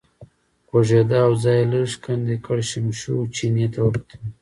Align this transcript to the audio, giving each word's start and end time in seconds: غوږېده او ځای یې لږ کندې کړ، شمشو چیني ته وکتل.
غوږېده 0.69 1.17
او 1.25 1.33
ځای 1.43 1.57
یې 1.61 1.69
لږ 1.71 1.91
کندې 2.05 2.35
کړ، 2.45 2.57
شمشو 2.69 3.15
چیني 3.35 3.67
ته 3.73 3.79
وکتل. 3.85 4.21